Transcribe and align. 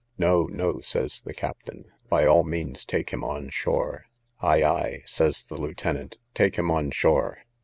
No, 0.17 0.45
no, 0.45 0.79
says 0.79 1.21
the 1.21 1.31
captain; 1.35 1.91
by 2.09 2.25
all 2.25 2.43
means 2.43 2.85
take 2.85 3.11
him 3.11 3.23
on 3.23 3.49
shore. 3.51 4.05
Ay, 4.41 4.63
ay, 4.63 5.01
says 5.05 5.43
the 5.43 5.59
lieutenant, 5.61 6.17
take 6.33 6.55
him 6.55 6.71
on 6.71 6.89
shore. 6.89 7.43